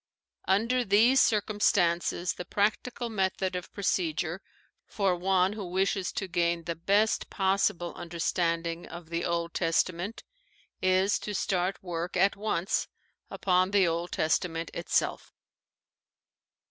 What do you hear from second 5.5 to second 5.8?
who